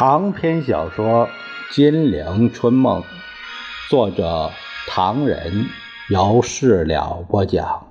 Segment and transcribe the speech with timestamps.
[0.00, 1.26] 长篇小说
[1.74, 3.02] 《金陵春梦》，
[3.90, 4.50] 作者
[4.88, 5.66] 唐人，
[6.08, 7.86] 由事了播讲，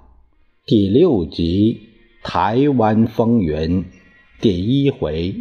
[0.66, 1.80] 第六集
[2.28, 3.84] 《台湾风云》
[4.42, 5.36] 第一回：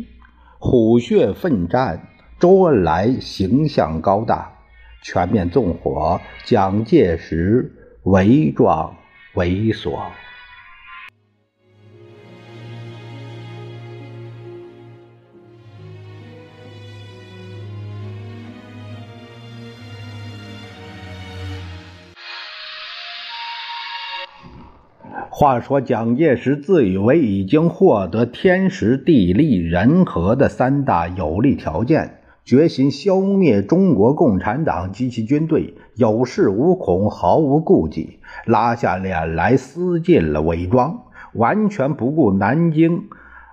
[0.58, 2.06] 虎穴奋战，
[2.38, 4.58] 周恩来形象高大，
[5.02, 7.72] 全面纵火，蒋介石
[8.02, 8.94] 伪装
[9.36, 9.98] 猥琐。
[25.40, 41.02] 话说蒋介石自以为已经获得天时地利人和的三大有利条件，决心消灭中国共产党及其军队，有恃无恐，毫无顾忌，拉下脸来撕尽了伪装，
[41.34, 43.04] 完全不顾南京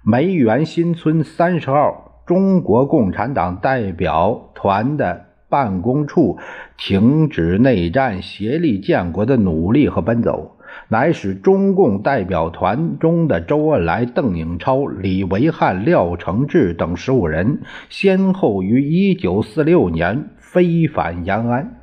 [0.03, 6.39] 梅园新村三十号中国共产党代表团的办公处
[6.80, 10.55] 停止内战、协力建国的努力和奔走。
[10.89, 18.81] 乃使中共代表团中的周恩来、邓颖超、李维汉、廖承志等十五人，先后于
[19.16, 21.81] 1946年飞返延安。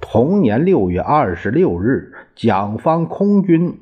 [0.00, 3.78] 同年6月26日，蒋方空军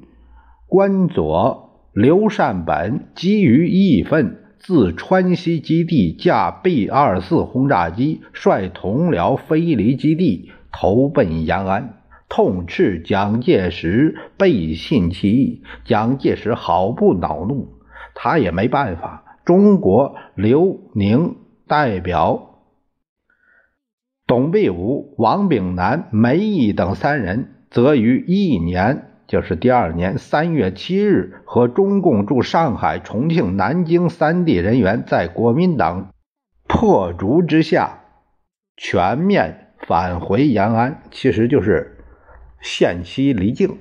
[0.66, 11.94] 官佐刘善本基于义愤，自川西基地驾 B-24 轰炸机，率同僚飞离基地，投奔延安。
[12.28, 17.78] 痛斥蒋介石背信弃义，蒋介石毫不恼怒，
[18.14, 19.22] 他也没办法。
[19.44, 21.36] 中国刘宁
[21.68, 22.62] 代表
[24.26, 36.10] 董必武、王炳南、梅毅等三人，则于一年，就是第二年三月七日，和中共驻上海、重庆、南京三地人员，在国民党
[36.66, 38.00] 破竹之下，
[38.76, 41.95] 全面返回延安，其实就是。
[42.60, 43.78] 限期离境，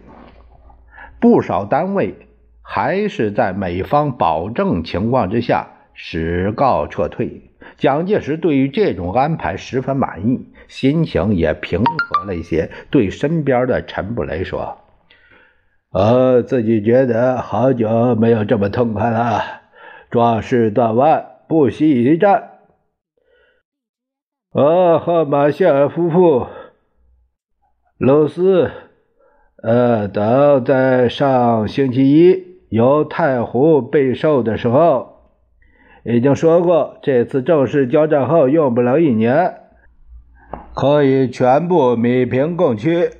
[1.19, 2.15] 不少单位
[2.61, 7.51] 还是在美方保证情况之下使告撤退。
[7.77, 14.77] 蒋介石对于这种安排十分满意，心情也平和了一些，对身边的陈布雷说
[15.91, 19.41] ：“呃，自己觉得好久没有这么痛快了，
[20.11, 22.51] 壮士断腕，不惜一战。”
[24.53, 26.47] 呃，和马歇尔夫妇。
[27.97, 28.71] 鲁斯，
[29.63, 35.29] 呃，等在上星期一由太湖备受的时候，
[36.03, 39.55] 已经说过，这次正式交战后用不了一年，
[40.75, 43.11] 可以全部米平共区。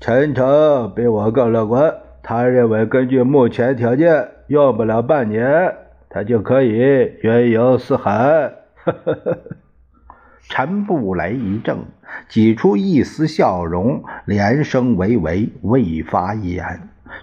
[0.00, 5.76] 陈诚比我更乐观，他认为根据目前条件，用不了半年，
[6.10, 6.72] 他就可以
[7.22, 8.52] 云游四海。
[8.84, 9.38] 呵呵呵。
[10.54, 11.78] 陈布雷一怔，
[12.28, 16.62] 挤出一丝笑容，连声喂喂，未发一言。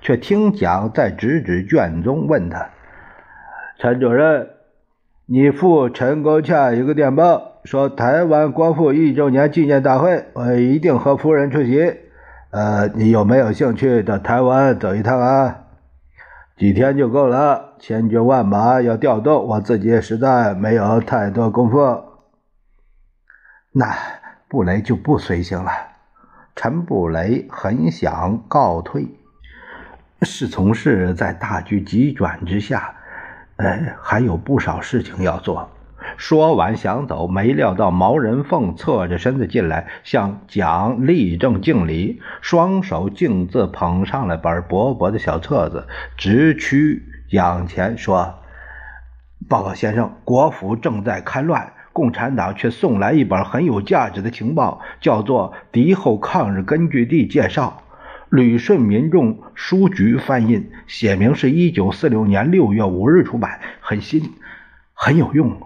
[0.02, 2.70] 却听蒋在指指卷宗，问他
[3.78, 4.48] ：“陈主任，
[5.28, 11.98] 你赴陈公洽一个电报，说台湾光复一周年纪念大会，我一定和夫人出席。
[12.50, 15.66] 呃，你有没有兴趣到台湾走一趟啊？
[16.58, 22.06] 几天就够了，千军万马要调动，我自己实在没有太多功夫。”
[23.72, 23.96] 那
[24.48, 25.72] 布雷就不随行了。
[26.56, 29.08] 陈布雷很想告退，
[30.24, 32.96] 侍从室在大局急转之下，
[33.58, 35.70] 呃，还有不少事情要做。
[36.18, 45.88] 说完想走，没料到毛人凤侧着身子进来，向蒋立正敬礼，双手径自捧上了本薄薄的小册子，
[46.18, 48.40] 直趋蒋前说
[49.48, 57.84] ：“报告先生，国府正在戡乱。”共产党却送来一本很有价值的情报，叫做《敌后抗日根据地介绍》，
[58.30, 64.32] 旅顺民众书局翻印，写明是一九四六年六月五日出版，很新，
[64.94, 65.62] 很有用。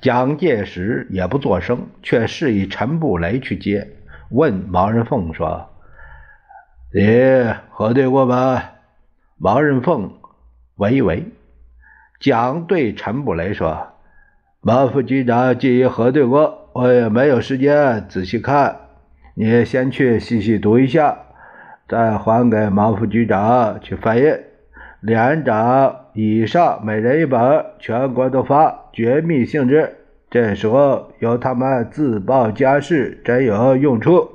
[0.00, 3.86] 蒋介石也不作声，却示意陈布雷去接，
[4.30, 5.68] 问毛人凤说
[6.90, 8.62] ：“你核对过吗？”
[9.36, 10.10] 毛人凤
[10.76, 11.26] 喂喂。
[12.18, 13.93] 蒋对陈布雷说。
[14.66, 18.76] 马副局长既已核对过，我也没有时间仔细看。
[19.34, 21.18] 你先去细细读一下，
[21.86, 24.34] 再还给马副局长去翻印。
[25.02, 29.96] 连长以上每人一本，全国都发，绝密性质。
[30.30, 34.30] 这时候由他们自报家事，真有用处。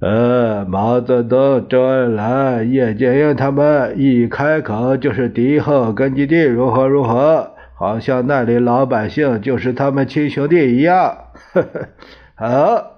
[0.00, 7.51] 呃，毛泽东、周恩来、叶剑英他们一开口就是敌后根据地如何如何。
[7.82, 11.16] 好像那里老百姓就是他们亲兄弟一样。
[11.52, 11.88] 呵呵，
[12.36, 12.92] 好，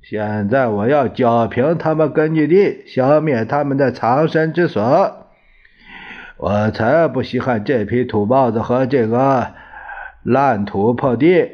[0.00, 5.26] 现在我要剿平他们根据地，消灭他们的藏身之所。
[6.36, 9.54] 我才不稀罕这批土包子和这个
[10.22, 11.50] 烂土破地！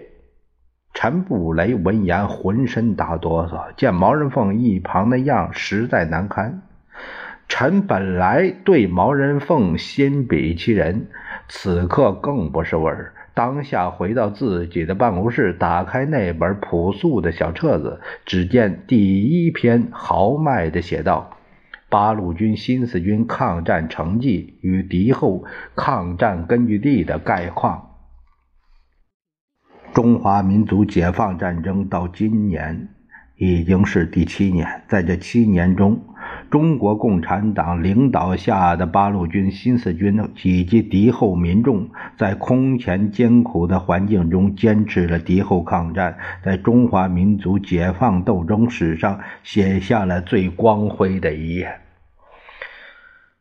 [0.93, 6.61] 陈布雷闻言浑身打哆嗦，见毛人凤一旁的样实在难堪。
[7.49, 11.07] 陈本来对毛人凤心比其人，
[11.49, 13.15] 此刻更不是味儿。
[13.35, 21.37] 当下回到自己的办公室，打开那本朴素的小册子，只见第一篇豪迈的写道。
[21.91, 25.45] 八路军新四军抗战成绩与敌后
[25.77, 27.91] 抗战根据地的概况。
[29.93, 32.89] 中华民族解放战争到今年
[33.37, 36.03] 已经是第七年，在这七年中，
[36.55, 51.81] 中国共产党领导下的八路军新四军以及敌后民众，在空前艰苦的环境中坚持了敌后抗战，在中华民族解放斗争史上写下了最光辉的一页。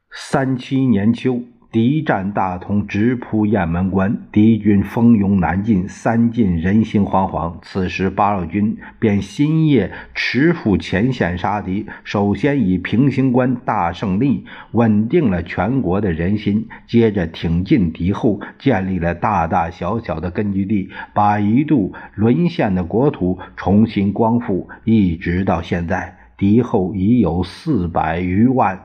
[0.10, 1.39] 三七年秋，
[1.73, 7.55] 敌占大同，直扑雁门关，敌军蜂拥南进，三进人心惶惶。
[7.63, 13.55] 此时，八路军便新夜驰赴前线杀敌，首先以平型关。
[13.65, 24.69] 大胜利稳定了全国的人心，接着挺进敌后，建立了大大小小的根据地，把一度沦陷的国土重新光复。
[24.83, 28.79] 一直到现在，敌后已有四百余万。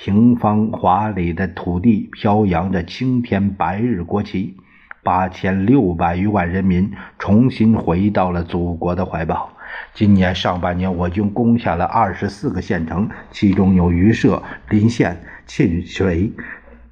[0.00, 4.56] 平方华里的土地飘扬着青天白日国旗，
[5.02, 9.50] 八千六百余万人民重新回到了祖国的怀抱。
[9.94, 14.40] 今年上半年，我军攻下了二十四个县城，其中有榆社、
[14.70, 16.32] 临县、沁水、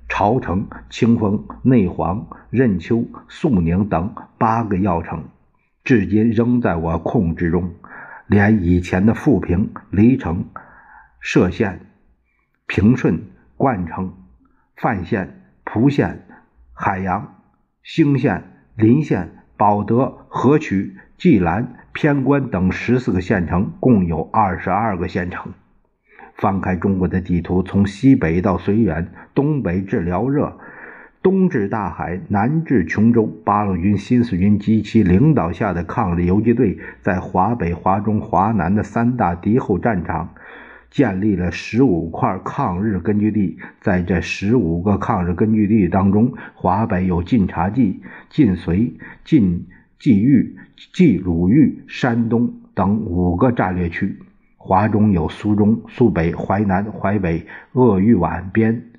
[0.08, 5.22] 朝城、清丰、内黄、任丘、肃宁等八个要城，
[5.84, 7.70] 至今仍在我控制中。
[8.26, 10.46] 连以前的富平、黎城、
[11.22, 11.82] 歙县。
[12.66, 13.22] 平顺、
[13.56, 14.12] 冠城、
[14.76, 16.26] 范县、蒲县、
[16.72, 17.36] 海阳、
[17.82, 18.42] 兴县、
[18.74, 25.52] 临县、保德、河曲、济南、偏关等十四个县城，共有二十二个县城。
[26.34, 30.58] 翻开中国的地图，从西北到绥远，东北至辽热，
[31.22, 40.34] 东至大海，南至琼州，八路军新四军及其领导下的抗日游击队，在华北、华中、华南的三大敌后战场。
[40.90, 48.92] 建立了十五块抗日根据地，在这十五个抗日根据地当中，华北有晋察冀、晋绥、
[49.24, 49.66] 晋
[49.98, 50.56] 冀豫、
[50.92, 54.08] 冀鲁豫、山东等五个战略区；
[54.56, 58.90] 华中有苏中、苏北、淮南、淮北、鄂豫皖边、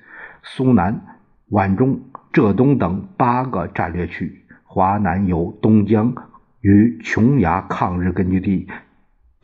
[0.44, 1.02] 苏南、
[1.50, 2.02] 皖中、
[2.32, 4.26] 浙东等八个战略区；
[4.66, 6.14] 华南有东江
[6.62, 8.68] 与琼崖抗日根据地。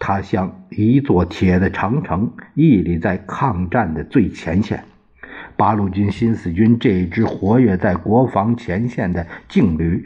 [0.05, 4.83] 它像一座铁的长城，屹立在抗战的最前线。
[5.55, 10.05] 八路军新四军这支活跃在国防前线的劲旅，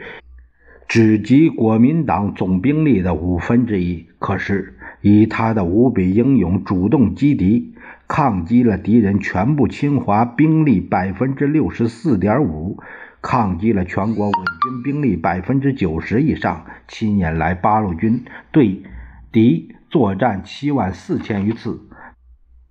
[0.88, 4.06] 只及国民党总兵力的五分之一。
[4.20, 7.74] 可是，以他的无比英勇，主动击敌，
[8.08, 12.78] 抗击了敌人全部侵华兵力百分之六十四点五，
[13.24, 16.68] 抗击了全国伪军兵力百分之九十以上。
[16.88, 18.84] 七年来，八路军对
[19.32, 19.74] 敌。
[19.98, 21.82] 作战七万四千余次，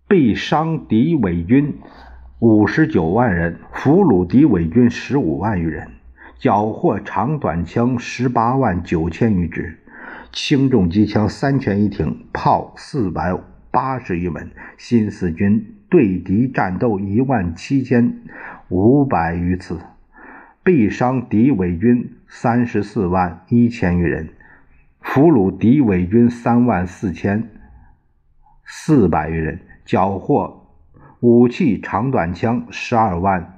[0.07, 1.81] 被伤敌伪军
[2.39, 5.91] 五十九万人，俘虏敌伪军十五万余人，
[6.39, 9.77] 缴获长短枪十八万九千余支，
[10.31, 13.37] 轻重机枪三千余挺，炮四百
[13.73, 14.49] 八十余门。
[14.79, 18.21] 新四军对敌战斗一万七千
[18.69, 19.81] 五百余次，
[20.63, 24.29] 被伤敌伪军三十四万一千余人。
[25.07, 27.49] 俘虏敌伪军三万四千
[28.67, 30.67] 四百余人，缴获
[31.21, 33.55] 武器长短枪十二万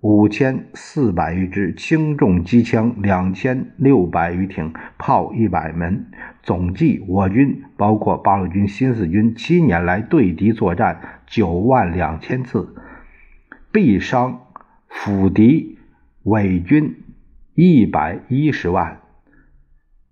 [0.00, 6.06] 五千四百余支，轻重机枪两千六百余挺，炮一百门。
[6.42, 12.76] 总计，我军包括八路军新四军七年来对敌作战九万两千次，
[13.72, 14.42] 毙伤
[14.86, 15.78] 俘敌
[16.22, 16.94] 伪军
[17.54, 19.00] 一百一十万。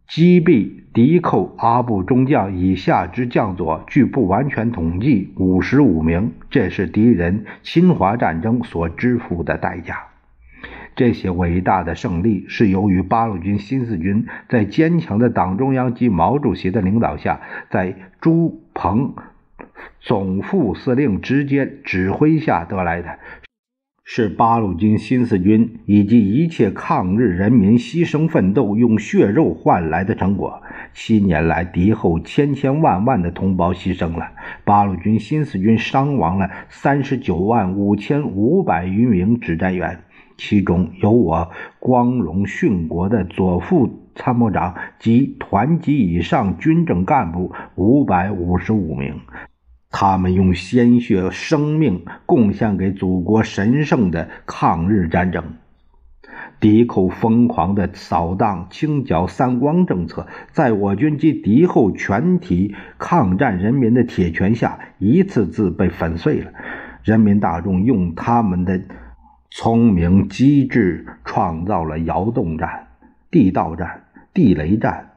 [0.09, 6.33] 击毙敌寇阿部中将以下之将佐，据不完全统计，五十五名。
[6.49, 10.05] 这是敌人侵华战争所支付的代价。
[10.97, 19.15] 这些伟大的胜利是由于八路军新四军在坚强的党中央及毛主席的领导下，在朱鹏
[20.01, 23.19] 总副司令直接指挥下得来的。
[24.11, 30.63] 是八路军新四军以及一切抗日人民牺牲奋斗、用血肉换来的成果。
[30.95, 34.31] 七年来，敌后千千万万的同胞牺牲了，
[34.65, 40.01] 八路军新四军伤亡了三十九万五千五百余名指战员，
[40.39, 49.17] 其中有我光荣殉国的左副参谋长及团级以上军政干部五百五十五名。
[49.91, 55.45] 他们用鲜血、生命贡献给祖国神圣的抗日战争。
[56.61, 66.53] 敌寇疯狂的扫荡、清剿“三光”政策，在我军及敌后全体抗战人民的铁拳下，一次次被粉碎了。
[67.05, 68.81] 人民大众用他们的
[69.51, 72.89] 聪明机智，创造了窑洞战、
[73.31, 74.05] 地道战、
[74.35, 75.11] 地雷战、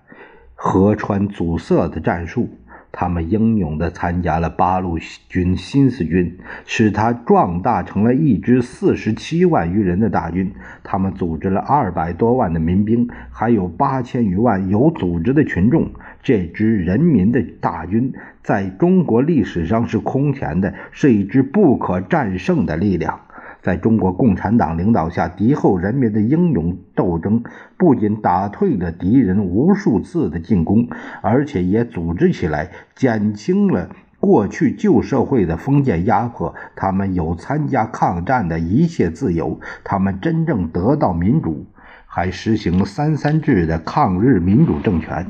[0.53, 2.49] 河川阻塞的战术。
[2.91, 10.51] 他们英勇地参加了八路军新四军，使他壮大成了一支四十七万余人的大军。
[10.83, 15.89] 他们组织了二百多万的民兵，还有八千余万有组织的群众。
[16.21, 23.21] 这支人民的大军在中国历史上是空前的，是一支不可战胜的力量。
[23.61, 27.43] 在中国共产党领导下，敌后人民的英勇斗争
[27.77, 30.87] 不仅打退了敌人无数次的进攻，
[31.21, 33.89] 而且也组织起来，减轻了
[34.19, 36.55] 过去旧社会的封建压迫。
[36.75, 41.67] 他们有参加抗战的一切自由，他们真正得到民主，
[42.07, 45.27] 还实行三三制的抗日民主政权。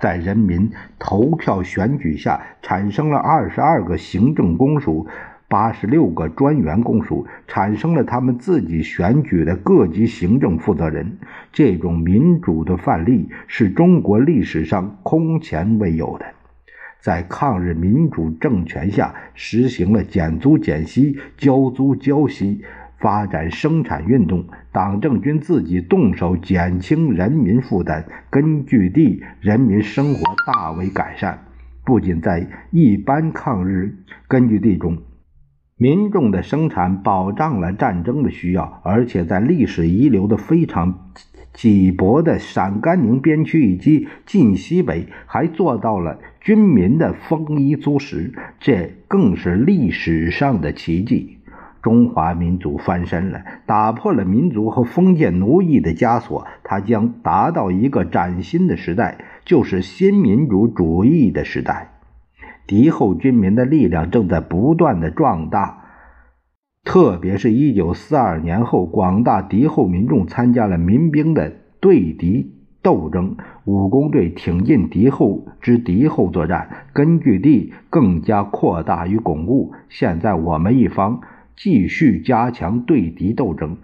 [0.00, 5.08] 在人民投票选举下，产生了二十二个行政公署。
[5.48, 11.18] 八十六个专员公署产生了他们自己选举的各级行政负责人，
[11.52, 16.26] 这种民主的范例是中国历史上空前未有的。
[17.00, 22.62] 在抗日民主政权下，实行了减租减息、交租交息，
[22.98, 31.38] 发展生产运动，党政军自己动手减轻人民负担，根据地人民生活大为改善。
[31.84, 33.94] 不仅在一般抗日
[34.26, 34.96] 根据地中。
[35.76, 41.10] 民众的生产保障了战争的需要，而且在历史遗留的非常
[41.52, 51.38] 稀薄的陕甘宁边区以及晋西北，还做到了军民的丰衣足食，这更是历史上的奇迹。
[51.82, 61.93] 中华民族翻身了，打破了民族和封建奴役的枷锁，它将达到一个崭新的时代，就是新民主主义的时代。
[62.66, 65.84] 敌后军民的力量正在不断的壮大，
[66.82, 79.72] 特别是一九四二年后，广大敌后民众参加了民兵的对敌斗争，武工队挺进敌后之敌后作战，根据地更加扩大与巩固。
[79.88, 81.20] 现在我们一方
[81.56, 83.76] 继续加强对敌斗争，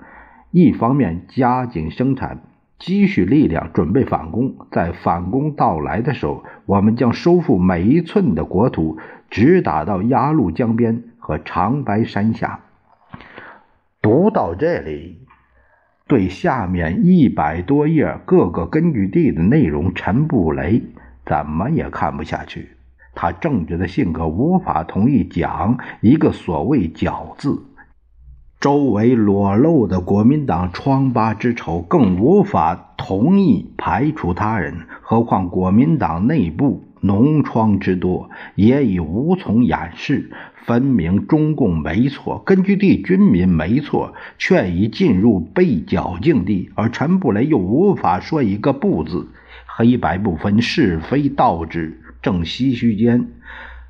[0.50, 2.42] 一方面加紧生产。
[2.80, 4.56] 积蓄力量，准备反攻。
[4.72, 8.98] 在反攻到来的时候，我们将收复每一寸的国土，
[9.30, 12.60] 直打到鸭绿江边和长白山下。
[14.02, 15.18] 读到这里，
[16.08, 20.82] 对下面一百多页各个根据地的内容，陈布雷
[21.26, 22.70] 怎么也看不下去。
[23.14, 27.62] 他正直的性格无法同意讲一个所谓“剿”字。
[28.60, 34.82] 周围裸露的国民党疮疤之丑，更无法同意排除他人。
[35.00, 40.30] 何况国民党内部脓疮之多，也已无从掩饰。
[40.66, 46.70] 分明中共没错，根据地军民没错，却已进入被剿境地。
[46.74, 49.26] 而陈布雷又无法说一个不字，
[49.74, 51.98] 黑白不分，是非倒置。
[52.20, 53.26] 正唏嘘间，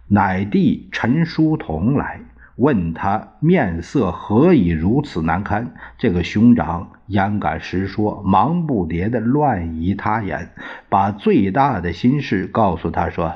[0.07, 2.21] 乃弟陈书同来。
[2.61, 5.73] 问他面色何以如此难堪？
[5.97, 10.50] 这个兄长言敢实说，忙不迭的乱移他言，
[10.90, 13.35] 把最大的心事告诉他说：“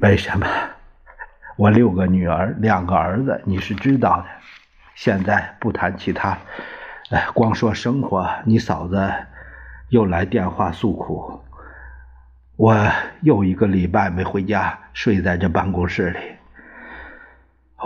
[0.00, 0.46] 为什么？
[1.58, 4.24] 我六个女儿，两个儿子，你是知道的。
[4.94, 6.38] 现在不谈其他，
[7.10, 8.26] 哎，光说生活。
[8.46, 9.12] 你嫂子
[9.90, 11.42] 又来电话诉苦，
[12.56, 12.74] 我
[13.20, 16.18] 又一个礼拜没回家，睡在这办公室里。”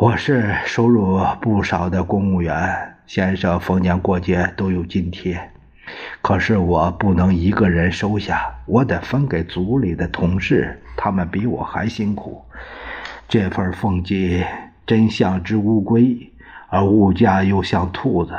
[0.01, 5.53] 我是收入不少的公务员，先生逢年过节都有津贴，
[6.21, 12.45] 可是我不能一个人收下，我得分给组里的同事，他们比我还辛苦。
[13.29, 14.45] 这份俸金
[14.85, 16.33] 真像只乌龟，
[16.69, 18.35] 而物价又像兔子。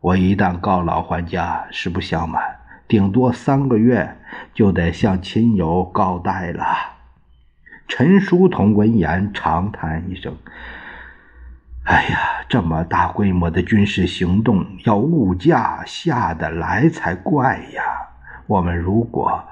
[0.00, 2.42] 我一旦告老还家，实不相瞒，
[2.86, 4.14] 顶多三个月
[4.52, 6.66] 就得向亲友告代了。
[7.88, 10.36] 陈书同闻言长叹一声。
[11.88, 17.82] 哎呀，这么大规模的军事行动，要物价下得来才怪呀！
[18.46, 19.42] 我们如果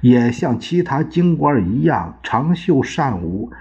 [0.00, 3.52] 也像其他京官一样长袖善舞，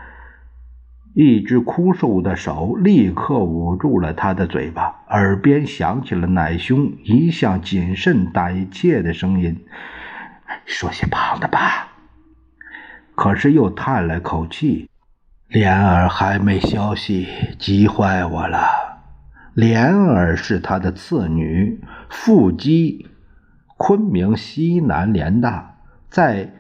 [1.13, 9.65] 一只枯瘦的手立刻捂住了他的嘴巴，耳边响起了奶兄一向谨慎胆怯的声音
[10.65, 11.89] ：“说些胖的吧。”
[13.13, 14.89] 可是又叹了口气
[15.51, 17.27] ：“莲儿还没消息，
[17.59, 18.57] 急坏我了。
[19.53, 23.05] 莲儿是他的次女，腹肌。”
[23.75, 25.75] 昆明西南联大
[26.09, 26.53] 在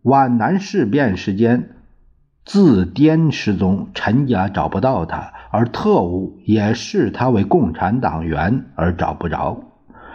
[0.00, 1.68] 皖南事变时间
[2.46, 9.62] 自滇失踪，陈家找不到他，而特务也视他为共产党员而找不着，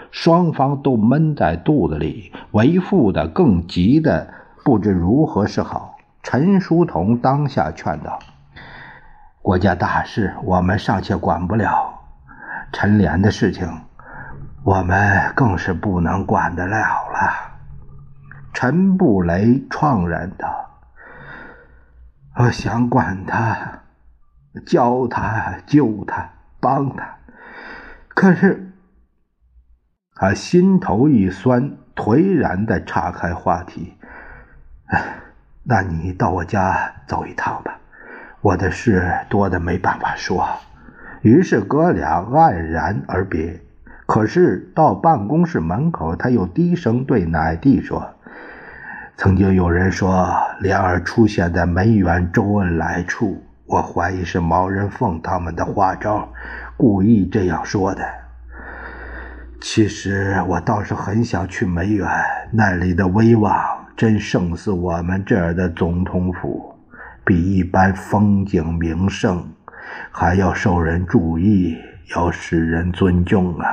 [0.09, 5.94] 双方都闷在肚子里，为父的更急的不知如何是好。
[6.25, 8.17] 陈书同当下劝道
[9.43, 12.01] ：“国家大事，我们尚且管不了，
[12.71, 13.69] 陈莲的事情。”
[14.65, 16.77] 我们更是不能管得了
[17.11, 17.19] 了。
[18.53, 20.71] 陈布雷怆然道
[22.37, 23.83] ：“我想管他，
[24.65, 26.27] 教他，救他，
[26.59, 27.17] 帮他。
[28.15, 28.73] 可是，
[30.15, 33.95] 他心头一酸，颓然的岔开话题。
[35.67, 37.77] 那你到我家走一趟吧，
[38.41, 40.47] 我的事多的没办法说。”
[41.21, 43.59] 于是哥俩黯然而别。
[44.05, 48.13] 可是到办公室门口，他又低声对奶弟说
[49.17, 56.29] ：“曾经有人说莲儿出现在梅园周恩来处，我怀疑是毛人凤他们的花招，
[56.77, 58.03] 故意这样说的。
[59.59, 62.07] 其实我倒是很想去梅园，
[62.51, 66.75] 那里的威望真胜似我们这儿的总统府，
[67.23, 69.51] 比一般风景名胜
[70.11, 71.77] 还要受人注意，
[72.15, 73.67] 要使人尊重啊。”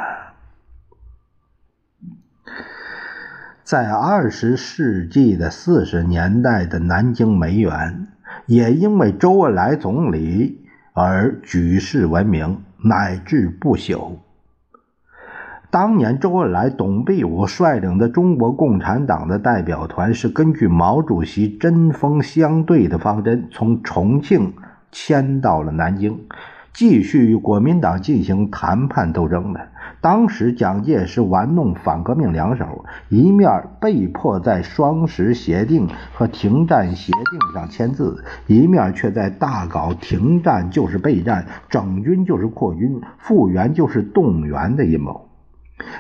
[3.65, 8.07] 在二十世纪的四十年代的南京梅园，
[8.47, 14.19] 也因为周恩来总理而举世闻名，乃至不朽。
[15.73, 24.53] 当年周恩来、董必武率领的中国共产党的代表团，是根据毛主席针锋相对的方针，从重庆
[24.91, 26.21] 迁到了南京，
[26.75, 29.61] 继续与国民党进行谈判斗争的。
[30.03, 33.49] 当时蒋介石玩弄反革命两手，一面
[33.81, 45.29] 被迫在双十协定和停战协定上签字，一面却在大搞停战就是备战，整军就是扩军，复员就是动员的阴谋。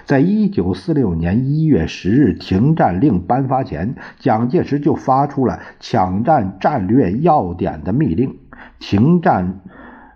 [0.04, 8.38] 在一九四六年一月十日停战令颁发前，蒋介石就发出了抢占战略要点的密令。
[8.78, 9.61] 停战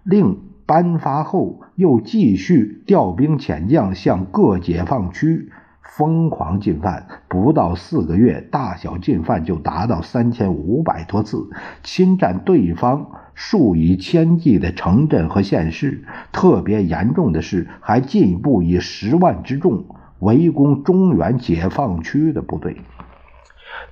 [0.05, 0.41] 令。
[0.69, 5.53] 颁发后，又继续调兵遣将，向各解放区
[5.97, 7.07] 疯狂进犯。
[7.27, 11.49] 不到四个月，大小进犯就达到三千五百多次，
[11.83, 16.05] 侵占对方数以千计的城镇和县市。
[16.33, 19.87] 特别严重的是，还进一步以十万之众
[20.19, 22.77] 围攻中原解放区的部队。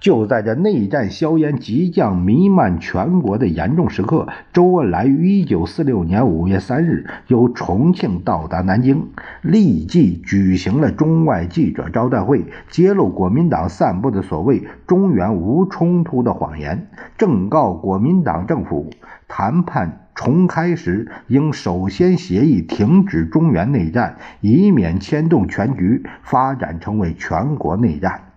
[0.01, 9.09] 就在这内战硝烟即将弥漫全国的严重时刻，周恩来于一九四六年五月三日由重庆到达南京，
[9.41, 18.91] 立即举行了中外记者招待会，揭露国民党散布的所谓“中原无冲突”的谎言，正告国民党政府，
[19.27, 28.34] 谈判重开时应首先协议停止中原内战，以免牵动全局，发展成为全国内战。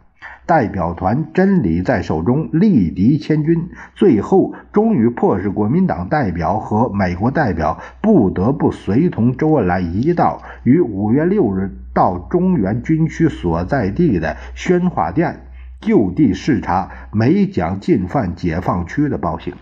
[0.47, 15.41] 代表团真理在手中，力敌千军，最后终于迫使国民党代表和美国代表不得不随同周恩来一道，于五月六日到中原军区所在地的宣化店
[15.81, 19.53] 就地视察美蒋进犯解放区的报信。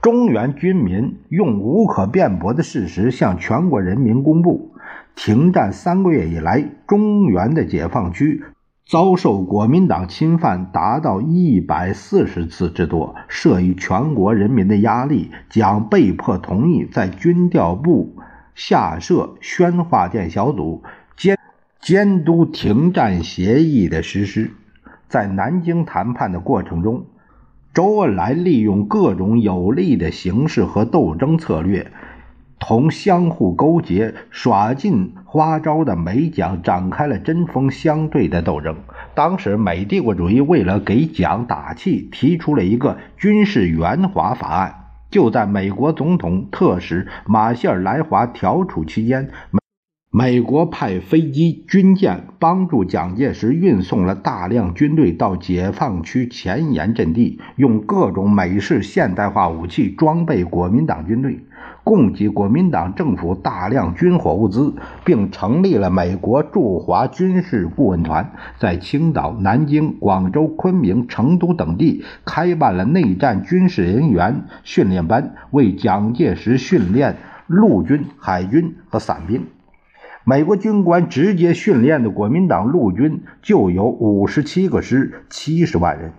[0.00, 4.72] 中原军民用无可辩驳的事实向全国人民公布：
[5.14, 8.42] 停战三个月以来，中原的解放区。
[8.90, 18.16] 遭受国民党侵犯达到一百四十次之多，慑于全国人民的压力，将被迫同意在军调部
[18.56, 20.82] 下设宣化店小组，
[21.16, 21.38] 监
[21.80, 24.50] 监督停战协议的实施。
[25.06, 27.04] 在南京谈判的过程中，
[27.72, 31.92] 周恩来利用各种有利的形式和斗争策略。
[32.60, 38.76] 同相互勾结、耍尽花招的美蒋展开了针锋相对的斗争。
[39.14, 44.74] 当时，美帝国主义为了给蒋打气，提出了一个军事援华法案，
[45.10, 49.30] 就在美国总统特使马歇尔来华调处期间，
[50.12, 61.44] 美国派飞机、军舰帮助蒋介石运送了大量军队到解放区前沿阵地，用各种美式现代化武器装备国民党军队。
[61.90, 64.72] 供给国民党政府大量军火物资，
[65.04, 77.16] 并成立了美国驻华军事顾问团，在青岛、南京、广州、昆明、成都等地开办了内战军事人员训练班，为蒋介石训练
[77.48, 79.46] 陆军、海军和伞兵。
[80.22, 86.12] 美国军官直接训练的国民党陆军就有五十七个师，七十万人。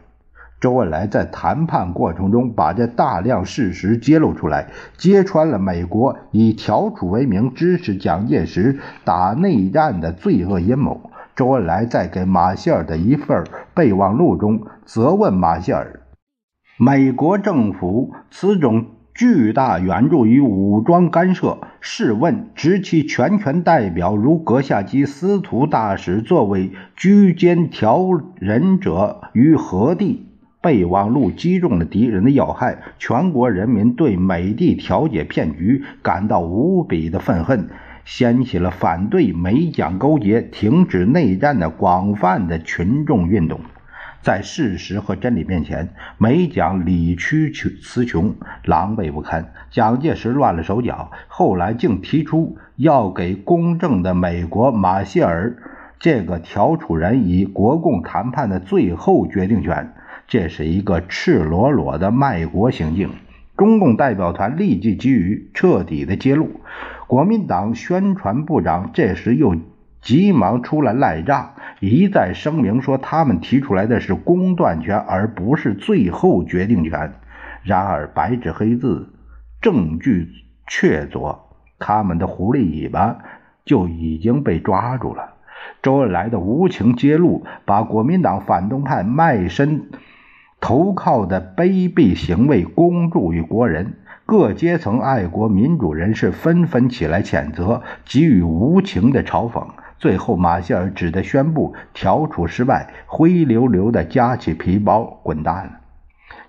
[0.61, 11.09] 周恩来在谈判过程中把这大量事实揭露出来，揭穿了美国以调处为名支持蒋介石打内战的罪恶阴谋。
[11.35, 13.43] 周恩来在给马歇尔的一份
[13.73, 16.01] 备忘录中责问马歇尔
[16.77, 30.27] ：“美国政府此种巨大援助与武装干涉，试问执其全权代表如阁下及司徒大使作为居间调人者于何地？”
[30.61, 37.69] 备忘录击中了敌人的要害，全国人民对美帝调解骗局感到无比的愤恨，
[38.05, 43.59] 掀起了反对美蒋勾结、停止内战的广泛的群众运动。
[44.21, 49.51] 在事实和真理面前，美蒋理屈词穷，狼狈不堪。
[49.71, 55.57] 蒋介石乱了手脚，后来竟提出要给公正的美国马歇尔
[55.99, 59.91] 这个调处人以国共谈判的最后决定权。
[60.31, 63.09] 这是一个赤裸裸的卖国行径，
[63.57, 66.61] 中共代表团立即给予彻底的揭露。
[67.05, 69.57] 国民党宣传部长这时又
[70.01, 77.11] 急忙出来赖账，一再声明说他们提出来的是公断权，而不是最后决定权。
[77.63, 79.09] 然而白纸黑字，
[79.61, 80.29] 证据
[80.65, 81.39] 确凿，
[81.77, 83.17] 他们的狐狸尾巴
[83.65, 85.33] 就已经被抓住了。
[85.81, 89.89] 周恩来的无情揭露，把国民党反动派卖身。
[90.61, 93.95] 投靠的卑鄙行为公诸于国人，
[94.27, 99.65] 各阶层爱国民主人士纷纷起来谴责，给予无情的嘲讽。
[99.97, 105.71] 最后，马歇尔只得宣布调处失败，灰溜溜地夹起皮包滚蛋了。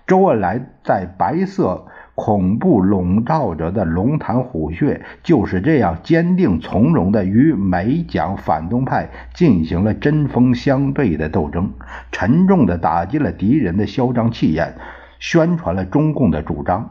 [0.05, 1.87] 周恩来在白色。
[2.15, 11.71] 恐怖笼罩着的龙潭虎穴，就是这样坚定从容的与美蒋反动派进行了针锋相对的斗争，
[12.11, 14.75] 沉重的打击了敌人的嚣张气焰，
[15.19, 16.89] 宣传了中共的主张。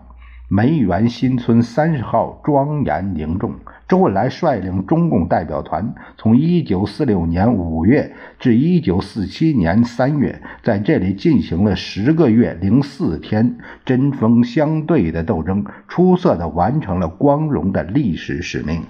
[0.54, 3.54] 梅园新村三十号庄严凝重。
[3.88, 18.82] 周恩来率领中共代表团，从1946年5月至1947年3月，在这里进行了十个月零四天针锋相对的斗争，出色的完成了光荣的历史使命。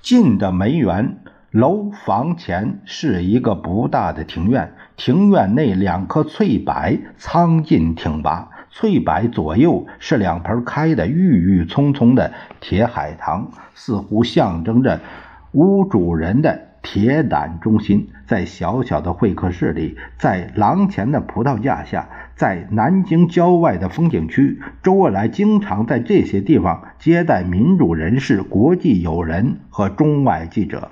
[0.00, 1.18] 近的梅园
[1.50, 6.74] 楼房前是一个不大的庭院，庭院内两棵翠柏
[7.18, 8.48] 苍劲挺拔。
[8.74, 15.00] 翠柏左右是两盆开的郁郁葱葱的铁海棠，似乎象征着
[15.52, 18.08] 屋主人的铁胆忠心。
[18.26, 30.90] 在小小的会客室里，在廊前的葡萄架下，在南京郊外的风景区，周恩来经常在这些地方接待民主人士、国际友人和中外记者。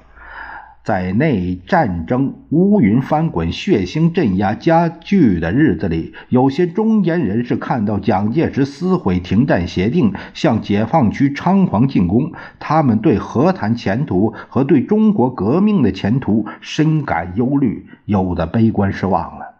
[0.83, 19.55] 在内战争乌云翻滚、血腥镇压加剧的日子里，有些中间人士看到蒋介石撕毁停战协定，向解放区猖狂进攻，他们对和谈前途和对中国革命的前途深感忧虑，有的悲观失望了。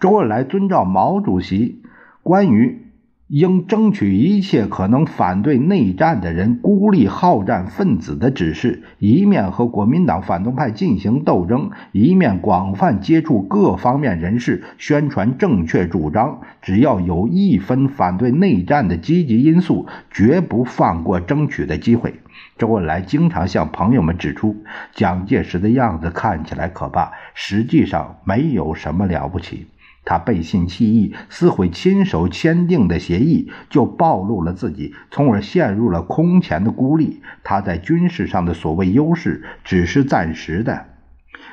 [0.00, 1.82] 周恩来遵照毛主席
[2.22, 2.87] 关于。
[3.28, 16.40] 应争取一切可能反对内战的人、孤立好战分子的指示，一面和国民党反动派进行斗争，一面广泛接触各方面人士，宣传正确主张。
[16.62, 22.14] 只要有一分反对内战的积极因素，绝不放过争取的机会。
[22.56, 24.56] 周恩来经常向朋友们指出，
[24.94, 29.66] 蒋介石的样子看起来可怕，实际上没有什么了不起。
[30.08, 37.20] 他背信弃义，撕毁亲手签订的协议，就暴露了自己，从而陷入了空前的孤立。
[37.44, 40.86] 他在军事上的所谓优势只是暂时的，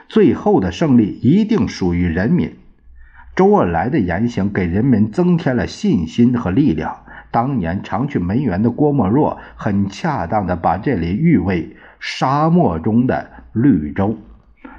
[0.07, 2.53] 最后的胜利一定属于人民。
[3.35, 6.99] 周恩来的言行给人们增添了信心和力量。
[7.31, 14.17] 当年常去梅园的郭沫若，很恰当地把这里誉为沙漠中的绿洲。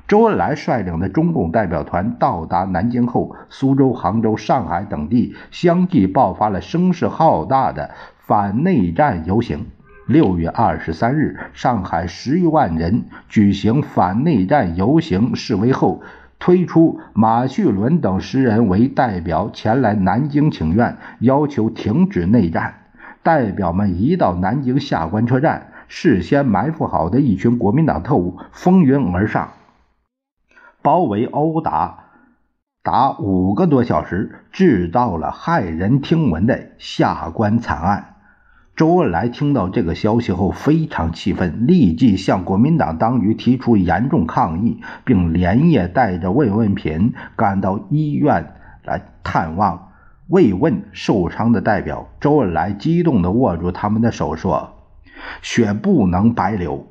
[0.09, 7.91] 周恩来率领的中共代表团到达南京后，苏州、杭州、上海等地相继爆发了声势浩大的
[8.25, 9.67] 反内战游行。
[10.07, 16.01] 六月二十三日，上海十余万人举行反内战游行示威后，
[16.39, 22.75] 推出马叙伦等十人为代表前来南京请愿，要求停止内战。
[23.25, 29.49] 代表们一到南京下关车站，事先埋伏好的一群国民党特务蜂拥而上。
[30.87, 32.05] 包围殴打
[32.85, 38.15] 达五个多小时，制造了骇人听闻的下关惨案。
[38.77, 49.89] 周恩来听到这个消息后非常气愤，立即向国民党当局提出严重抗议，并连夜带着慰问品赶到医院来探望
[50.29, 52.07] 慰问受伤的代表。
[52.21, 54.75] 周恩来激动地握住他们的手说
[55.43, 56.87] ：“血不能白流。”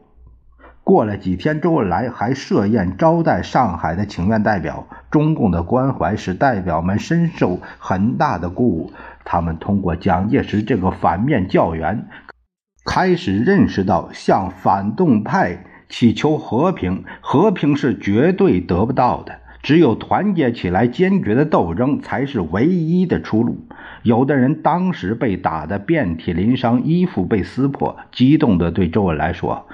[0.85, 4.87] 过了几天，周恩来还设宴招待上海的请愿代表。
[5.09, 8.93] 中共的关怀使代表们深受很大的鼓舞。
[9.23, 12.05] 他们通过蒋介石这个反面教员，
[12.85, 19.39] 开始认识到向反动派祈求和平，和平是绝对得不到的。
[19.63, 23.65] 只有团结起来，坚决的斗争才是唯一的出路。
[24.05, 29.65] 有的人当时被打得遍体鳞伤，衣服被撕破，激动地对周恩来说。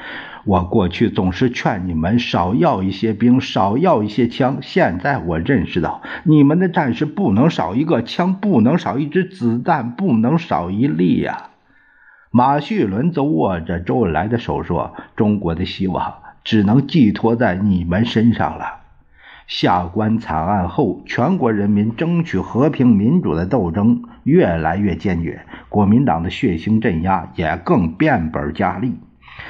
[0.46, 4.60] 我过去总是劝你们少要一些兵，少要一些枪。
[4.62, 11.50] 现在我认识到，你们的战士不能少一个枪，不能少一支子弹，不能少一粒呀。
[12.32, 16.14] 马叙伦则握着周恩来的手说：“中国的希望
[16.46, 18.78] 只能寄托在你们身上了。”
[19.52, 28.96] 下关惨案后，全国人民争取和平民主的斗争越来越坚决，国民党的血腥镇压也更变本加厉。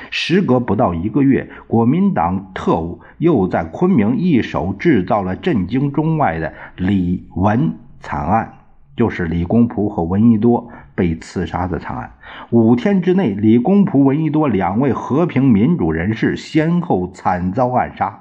[0.10, 8.54] 时隔不到一个月，国民党特务又在昆明一手制造了震惊中外的李文惨案，
[8.98, 12.12] 就是李公朴和闻一多被刺杀的惨案。
[12.50, 18.21] 五天之内，李公朴、闻一多两位和平民主人士先后惨遭暗杀。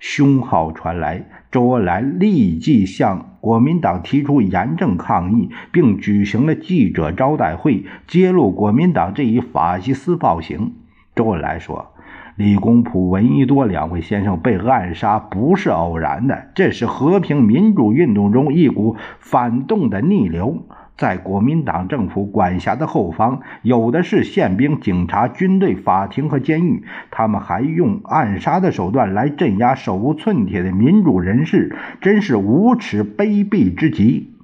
[0.00, 10.72] 凶号传来，周恩来立即向国民党提出严正抗议，并举行了记者招待会，揭露国民党这一法西斯暴行。
[11.14, 11.92] 周恩来说
[12.36, 20.62] ：“李公朴、闻一多两位先生被暗杀不是偶然的，这是和平民主运动中一股反动的逆流。
[20.98, 26.82] 在国民党政府管辖的后方，有的是宪兵、警察、军队、法庭和监狱，
[27.12, 34.34] 他们还用暗杀的手段来镇压手无寸铁的民主人士，真是无耻卑鄙之极。”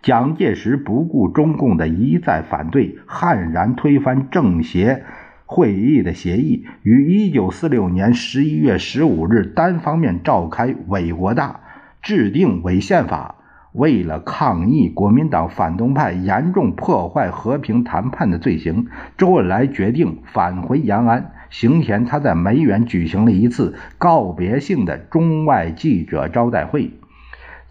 [0.00, 5.04] 蒋介石不顾中共的一再反对，悍然推翻政协。
[5.44, 11.60] 会议的协议于一九四六年十一月十五日单方面召开伪国大，
[12.00, 13.34] 制定伪宪法。
[13.72, 21.32] 为了抗议国民党反动派严重破坏和平谈判的罪行，周恩来决定返回延安。
[21.48, 26.90] 行前，他在梅园举行了一次告别性的中外记者招待会。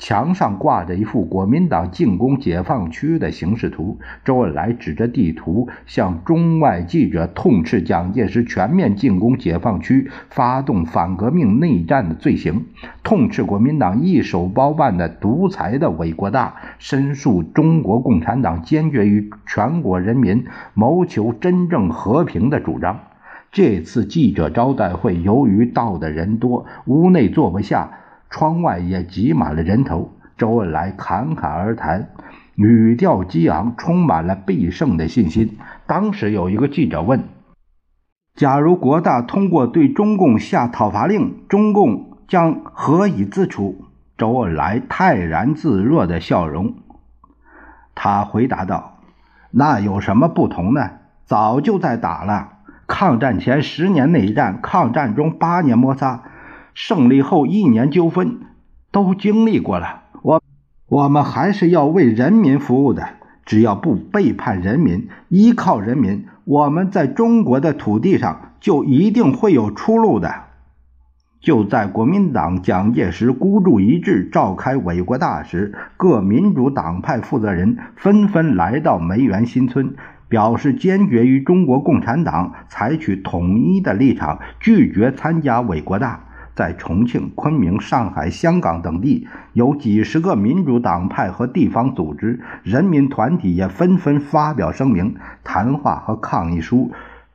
[0.02, 4.00] 墙上挂着一幅国民党进攻解放区的形势图。
[4.26, 12.66] 周恩来指着地图，向中外记者痛斥蒋介石全面进攻解放区、发动反革命内战的罪行，
[13.04, 23.02] 痛斥国民党一手包办的独裁的伪国大，申诉中国共产党坚决与全国人民谋求真正和平的主张。
[23.52, 28.00] 这次记者招待会，由于到的人多，屋内坐不下。
[28.32, 30.14] 窗外也挤满了人头。
[30.38, 32.10] 周恩来侃侃而谈，
[32.56, 35.60] 语调激昂，充满了必胜的信心。
[35.86, 37.26] 当时有一个记者问
[38.34, 43.86] ：“假如国大通过对中共下讨伐令，中共将何以自处？”
[44.18, 46.74] 周恩来泰然自若的笑容，
[47.94, 49.00] 他回答道
[49.52, 50.90] ：“那有什么不同呢？
[51.26, 52.54] 早就在打了。
[52.88, 56.24] 抗战前十年内战，抗战中八年摩擦。”
[56.74, 58.40] 胜利后一年纠纷，
[58.92, 60.04] 都经历过了。
[60.22, 60.42] 我
[60.88, 63.08] 我们还是要为人民服务的。
[63.44, 70.32] 只要不背叛人民，依靠人民，我们在中国的土地上就一定会有出路的。
[71.42, 79.96] 就在国民党蒋介石孤注一掷召开伪国大时，各民主党派负责人纷纷来到梅园新村，
[80.30, 86.26] 表示坚决与中国共产党采取统一的立场，拒绝参加伪国大。
[86.56, 96.92] 在重庆、昆明、上海、香港等地，有几十个民主党派和地方组织、人民团体也纷纷发表声明、谈话和抗议书，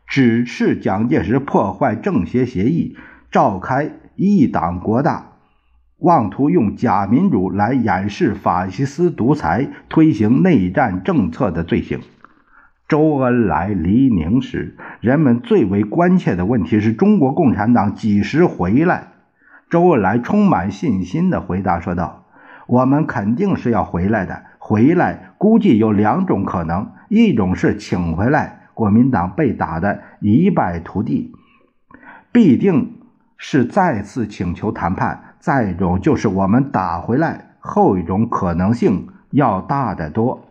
[0.07, 2.97] 指斥蒋介石破坏政协协议，
[3.31, 5.33] 召开一党国大，
[5.99, 12.01] 妄图用假民主来掩饰法西斯独裁、推行内战政策的罪行。
[12.89, 19.09] 周恩来离宁时，人们最为关切的问题是中国共产党几时回来。
[19.69, 22.27] 周恩来充满信心地回答说道
[22.69, 31.33] ：“我们肯定是要回来的，回来估计有两种可能，一种是请回来，国民党被打得一败涂地，
[32.31, 33.01] 必定
[33.37, 40.45] 是再次请求谈判；再一种就是我们打回来，后一种可能性要大得多。”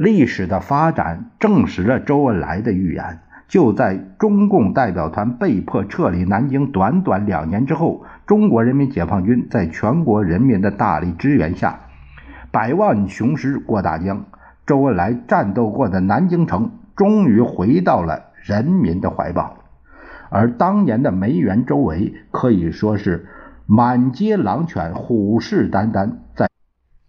[0.00, 3.18] 历史的发展证实了周恩来的预言。
[3.48, 11.80] 就在中共代表团被迫撤离南京短短两年之后，中国人民解放军在全国人民的大力支援下，
[12.50, 14.24] 百万雄师过大江，
[14.64, 19.58] 周恩来战斗过的南京城终于回到了人民的怀抱。
[20.30, 23.26] 而当年的梅园周围可以说是
[23.66, 26.12] 满街狼犬，虎视眈眈。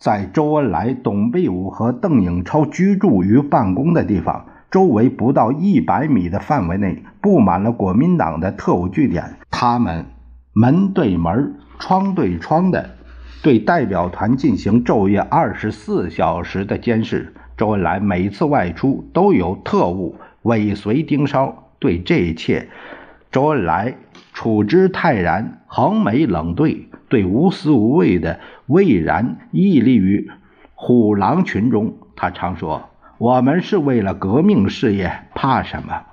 [0.01, 4.47] 在周恩来、董必武和邓颖超居住与办公的地方。
[4.71, 10.05] 周围不到一百米的范围内布满了国民党的特务据点，他们
[10.53, 12.89] 门对门、窗对窗的
[13.43, 17.35] 对代表团进行昼夜二十四小时的监视。
[17.55, 21.67] 周恩来每次外出都有特务尾随盯梢。
[21.77, 22.69] 对这一切，
[23.31, 23.95] 周恩来
[24.33, 28.39] 处之泰然，横眉冷对，对无私无畏的
[28.71, 30.31] 巍然屹立于
[30.75, 31.93] 虎狼群中。
[32.15, 32.87] 他常说。
[33.17, 36.05] 我们是为了革命事业，怕什么？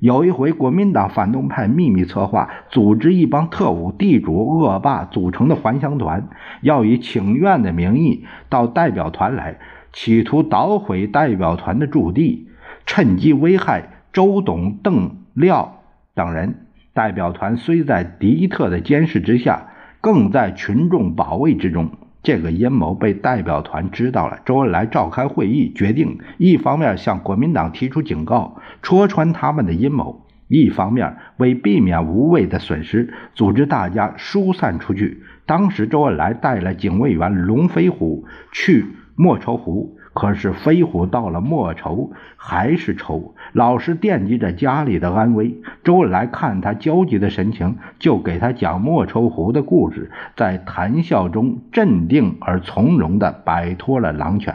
[0.00, 6.28] 有一回，国民党反动派秘密策划，组织一帮特务、地主、恶霸组成的还乡团，
[6.60, 9.60] 要以请愿的名义到代表团来，
[9.94, 12.48] 企图捣毁代表团的驻地，
[12.84, 15.80] 趁机危害周董、邓廖
[16.14, 16.66] 等人。
[16.92, 19.68] 代表团虽在敌特的监视之下，
[20.02, 21.88] 更在群众保卫之中。
[22.22, 24.38] 这个阴谋被代表团知道了。
[24.44, 35.22] 周恩来召开会议，决定一方面向国民党提出警告，戳穿他们的阴谋；一方面为避免无谓的损失，组织大家疏散出去。
[35.46, 38.86] 当时，周恩来带了警卫员龙飞虎去
[39.16, 39.96] 莫愁湖。
[40.14, 45.56] 可是飞虎到了莫愁还是愁，老是惦记着家里的安危。
[45.84, 54.54] 周恩来看他焦急的神情，就给他讲莫愁湖的故事，在谈笑中镇定而从容地摆脱了狼犬。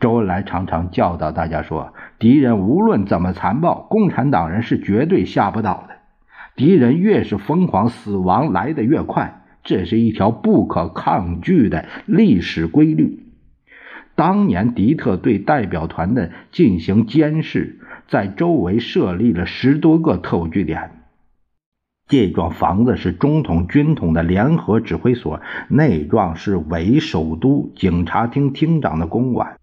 [0.00, 5.96] 周恩来常常教导大家说：“敌人无论怎么残暴，共产党人是绝对吓不倒的。
[6.54, 13.22] 敌人越是疯狂，死亡来得越快，这是一条不可抗拒的历史规律。”
[14.16, 20.90] 当年敌特对代表团的进行监视，在周围设立了十多个特务据点。
[22.08, 29.56] 这幢房子是中统、军统的联合指挥所，那幢是伪首都警察厅厅长的公馆。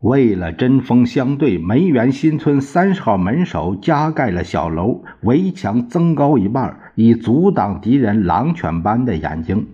[0.00, 9.66] 为了针锋相对，梅园新村三十号门首加盖了小楼，围墙增高一半，以阻挡敌人狼犬般的眼睛。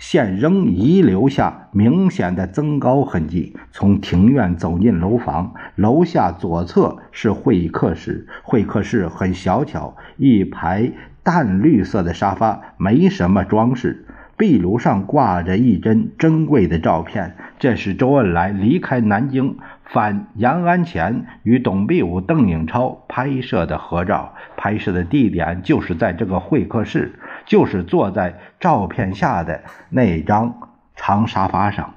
[0.00, 3.54] 现仍遗留下明显的增高痕迹。
[3.70, 8.26] 从庭院走进楼房，楼下左侧是会客室。
[8.42, 10.90] 会客室很小巧，一排
[11.22, 14.06] 淡绿色的沙发，没什么装饰。
[14.38, 24.32] 壁炉上挂着一帧珍贵的照片，这是周恩来离开南京返延安前与董必武、邓颖超拍摄的合照。
[24.56, 27.12] 拍摄的地点就是在这个会客室。
[27.46, 31.94] 就是坐在照片下的那张长沙发上。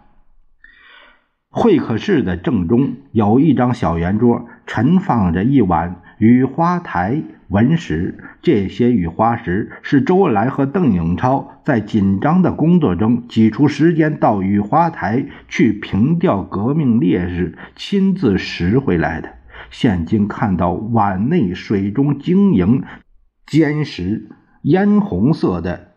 [1.50, 8.18] 会客室的正中有一张小圆桌，陈放着一碗雨花台文石。
[8.42, 19.30] 这些雨花石是周恩来和邓颖超在紧张的工作中挤出时间到雨花台去凭吊革命烈士，亲自拾回来的。
[19.70, 22.84] 现今看到碗内水中晶莹
[23.46, 24.30] 坚实。
[24.64, 25.93] 嫣红色的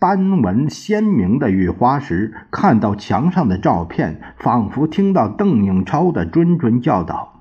[0.00, 7.40] 斑纹鲜明的雨花石，看到墙上的照片，仿佛听到邓颖超的谆谆教导。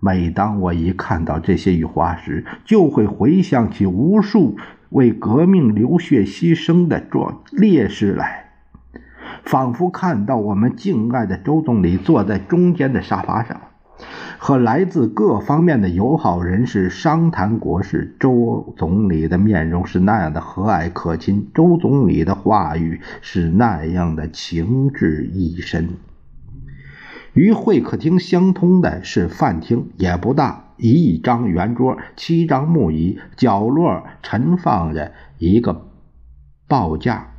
[0.00, 4.58] 每当我一看到这些雨花石，就会回想起无数
[4.90, 8.50] 为革命流血牺牲的壮烈士来，
[9.42, 13.58] 仿佛看到我们敬爱的周总理坐在中间的沙发上。
[14.38, 25.90] 和来自各方面的友好人士商谈国事，周总理的面容是那样的和蔼可亲，周总理的话语是那样的情致意深。
[27.32, 35.86] 与会客厅相通的是饭厅，也不大，一张圆桌，七张木椅，角落陈放着一个
[36.68, 37.33] 报价。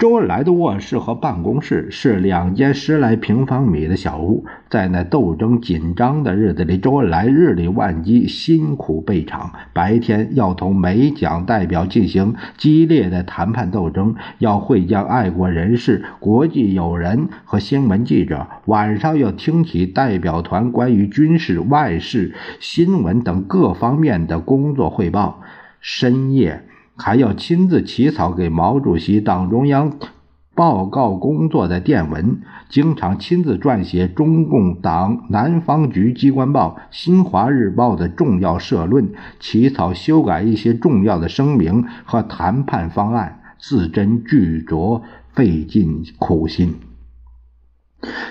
[0.00, 9.52] 周恩来的卧室和办公室是两间十来平方米的小屋，在那斗争紧张的日子里，周恩来日理万机，辛苦备场。
[9.74, 25.42] 白天要同美蒋代表进行激烈的谈判斗争，要会见爱国人士、国际友人和新闻记者；晚上要听取代表团关于军事、外事、新闻等各方面的工作汇报。
[25.82, 26.64] 深夜。
[27.02, 29.94] 还要亲自起草给毛主席党中央
[30.54, 45.00] 报告工作的电文，经常亲自撰写中共党南方局机关报《新华日报》的重要社论，起草修改一些重要的声明和谈判方案，字斟句酌，
[45.32, 46.74] 费尽苦心。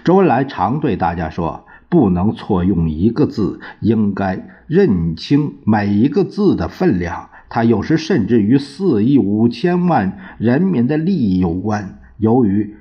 [0.04, 12.00] 周恩来常对大家说：“不能错用一个字，应该认清每一个字的分量。”他有时甚至与四亿五千万人民的利益有关。
[12.18, 12.76] 由于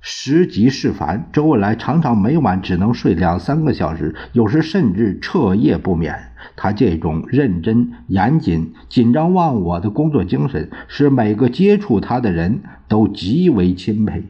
[0.00, 6.14] 时急事繁，周恩来常常每晚只能睡两三个小时，有时甚至彻夜不眠。
[6.56, 14.24] 他这种认真、严谨、紧张忘我的工作精神，使每个接触他的人都极为钦佩。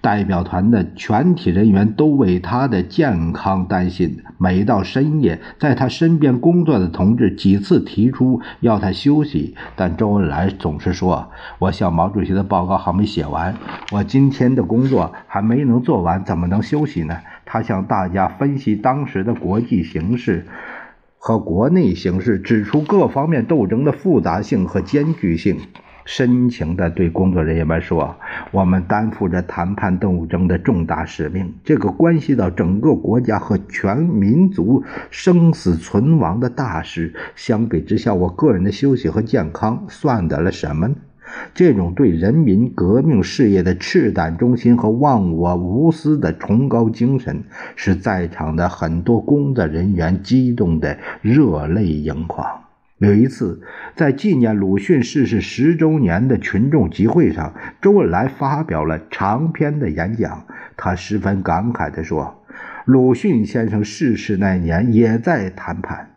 [0.00, 4.22] 代表团的全体人员都为他的健康担心。
[4.38, 11.30] 每到深夜，在他身边工作的同志几次提出要他休息，但周恩来总是说
[11.60, 13.54] ：“我向毛主席的报告还没写完，
[13.92, 20.46] 我今天的工作还没能做完，怎么能休息呢？”他向大家分析当时的国际形势
[21.18, 25.58] 和国内形势，指出各方面斗争的复杂性和艰巨性。
[26.12, 28.16] 深情地对工作人员们说
[28.50, 37.14] ：“我们担负着谈判斗争的重大使命，这个关系到整个国家和全民族生死存亡的大事。
[37.36, 40.96] 相比之下，我个人的休息和健康算得了什么呢？”
[41.54, 47.44] 这种对人民革命事业的赤胆忠心和忘我无私的崇高精神，
[47.76, 52.44] 使在场的很多工作人员激动得热泪盈眶。
[53.00, 53.62] 有一次，
[53.96, 60.44] 在纪念鲁迅逝世十周年的群众集会上，周恩来发表了长篇的演讲。
[60.76, 62.42] 他十分感慨地说
[62.84, 66.10] ：“鲁迅先生逝世那年也在谈判，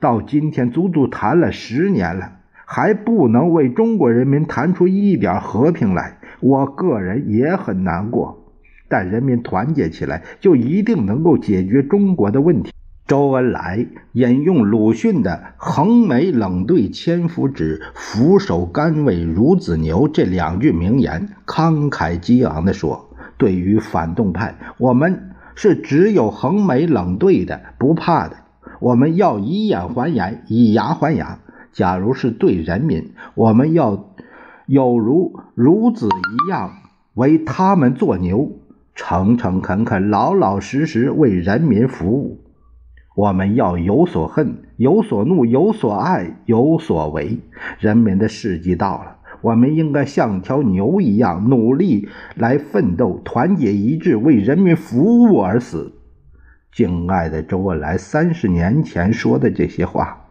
[0.00, 6.16] 到今天足足谈了十年了，还不能为中国人民谈出一点和平来。
[6.40, 8.42] 我个人也很难过，
[8.88, 12.71] 但人民团结起来，就一定能够解决中国的问题。”
[13.12, 28.36] 周恩来引用鲁迅的“横眉冷对千夫指，俯首甘为孺子牛”这两句名言，慷慨激昂地说：“对于反动派，我们是只有横眉冷对的，不怕的。
[28.80, 31.38] 我们要以眼还眼，以牙还牙。
[31.70, 34.08] 假如是对人民，我们要
[34.64, 36.78] 有如孺子一样，
[37.12, 38.52] 为他们做牛，
[38.94, 42.38] 诚诚恳恳、老老实实为人民服务。”
[43.14, 47.38] 我们要有所恨，有所怒，有所爱，有所为。
[47.78, 55.92] 人民的时机到了，我们应该像条牛一样努力来奋斗，团结一致，为人民服务而死。
[56.72, 60.28] 敬爱的周恩来三十年前说的这些话，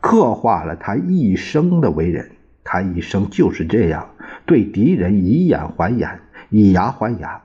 [0.00, 2.30] 刻画了他一生的为人。
[2.64, 4.08] 他一生就是这样，
[4.46, 7.42] 对敌人以眼还眼，以牙还牙。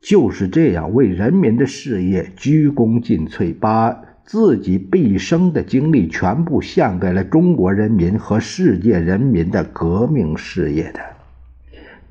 [0.00, 11.00] 就是这样为人民的事业鞠躬尽瘁，把自己毕生的精力全部献给了中国人民和世界人民的革命事业的。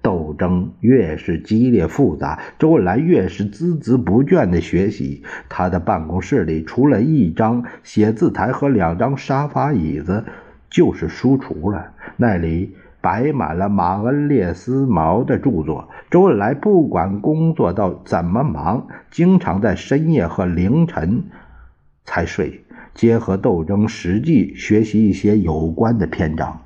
[0.01, 5.23] 斗争越是激烈复杂，周恩来越是孜孜不倦地学习。
[5.49, 10.23] 他的办公室里除了一张写字台和两张沙发椅子，
[10.69, 11.91] 就是书橱了。
[12.17, 12.75] 那里。
[13.02, 15.89] 摆满了马恩列斯毛的著作。
[16.10, 21.24] 周恩来不管工作到怎么忙，经常在深夜和凌晨
[22.04, 26.62] 才睡，结合斗争实际学习一些有关的篇章。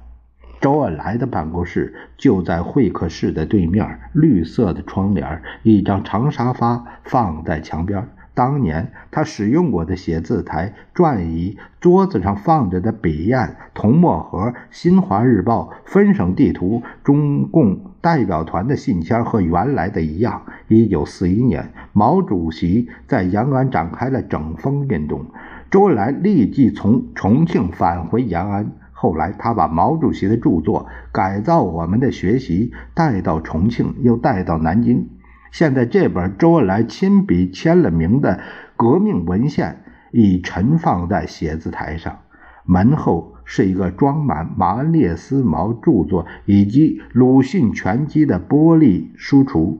[0.61, 8.07] 周恩来的办公室就在会客室的对面，绿色的窗帘，一张长沙发放在墙边。
[8.35, 14.39] 当年他使用过的写字台、转椅、桌子上放着的笔砚、铜墨盒、
[14.71, 20.41] 《新华日报》分省地图、中共代表团的信签和原来的一样。
[20.67, 25.25] 一九四一年，毛主席在延安展开了整风运动，
[25.69, 28.71] 周恩来立即从重庆返回延安。
[28.91, 35.09] 后来，他把毛主席的著作《改造我们的学习》带到重庆，又带到南京。
[35.53, 38.39] 现在这本周恩来亲笔签了名的
[38.75, 42.21] 革命文献已陈放在写字台上，
[42.65, 49.77] 门后是一个装满马恩列斯毛著作以及鲁迅全集的玻璃书橱，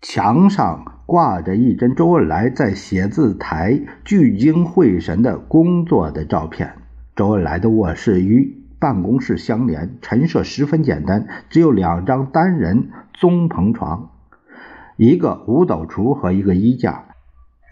[0.00, 6.74] 墙上挂着一张周恩来在写字台聚精会神的工作的照片。
[7.16, 14.10] 周恩来的卧室与办公室相连，陈设十分简单，只有两张单人棕篷床，
[15.04, 17.06] 一个五斗橱和一个衣架。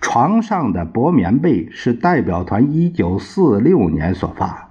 [0.01, 4.71] 床上的薄棉被是代表团一九四六年所发。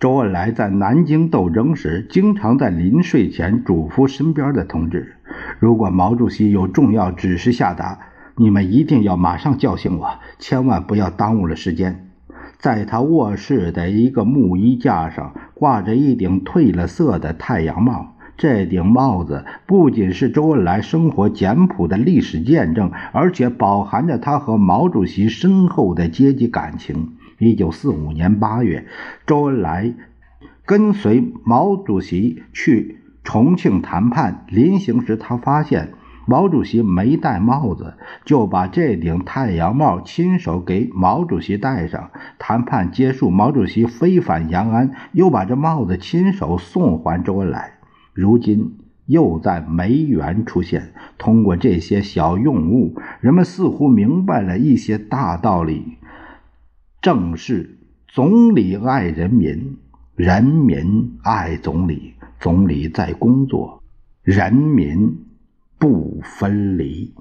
[0.00, 5.16] 周恩来在南京斗争时，经常在临睡前嘱咐身边的同志
[5.60, 7.98] ：“如果毛主席有重要指示下达，
[8.36, 10.08] 你们一定要马上叫醒我，
[10.38, 12.08] 千万不要耽误了时间。”
[12.56, 18.14] 在他卧室的一个木衣架上挂着一顶褪了色的太阳帽。
[18.38, 27.16] 这顶帽子不仅是周恩来生活简朴的历史见证，而且饱含着他和毛主席深厚的阶级感情。
[27.38, 28.86] 一九四五年八月，
[29.26, 29.92] 周恩来
[30.64, 42.10] 跟随毛主席去重庆谈判，临行时他发现毛主席没戴帽子，就把这顶太阳帽亲手给毛主席戴上。
[42.38, 47.77] 谈判结束，毛主席飞返延安，又把这帽子亲手送还周恩来。
[48.18, 48.72] 如今
[49.06, 50.92] 又在梅园出现。
[51.18, 55.98] 通过这些小用物，人们似乎明白了一些大道理。
[57.00, 59.76] 正是总理爱人民，
[60.16, 63.84] 人民爱总理，总理在工作，
[64.24, 65.16] 人民
[65.78, 67.14] 不分离。